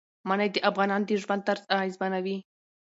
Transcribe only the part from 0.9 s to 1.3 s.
د